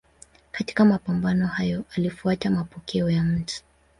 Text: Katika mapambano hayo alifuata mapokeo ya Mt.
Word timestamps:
Katika 0.51 0.85
mapambano 0.85 1.47
hayo 1.47 1.83
alifuata 1.97 2.49
mapokeo 2.49 3.09
ya 3.09 3.23
Mt. 3.23 3.63